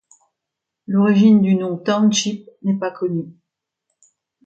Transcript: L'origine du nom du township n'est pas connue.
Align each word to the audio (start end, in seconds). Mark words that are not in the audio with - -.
L'origine 0.87 1.43
du 1.43 1.53
nom 1.53 1.75
du 1.77 1.83
township 1.83 2.49
n'est 2.63 2.79
pas 2.79 2.89
connue. 2.89 3.35